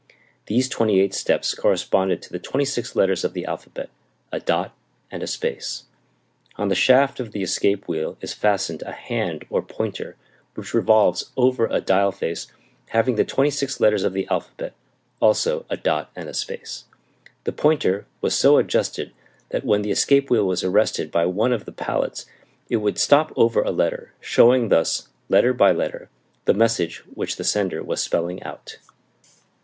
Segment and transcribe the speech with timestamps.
[0.47, 3.91] These twenty eight steps correspond to the twenty six letters of the alphabet,
[4.31, 4.73] a dot
[5.11, 5.83] and a space.
[6.55, 10.15] On the shaft of the escape wheel is fastened a hand or pointer,
[10.55, 12.47] which revolves over a dial face
[12.89, 14.73] having the twenty six letters of the alphabet,
[15.19, 16.85] also a dot and space.
[17.43, 19.11] The pointer was so adjusted
[19.49, 22.25] that when the escape wheel was arrested by one of the pallets
[22.71, 26.09] it would stop over a letter, showing thus, letter by letter,
[26.45, 28.77] the message which the sender was spelling out.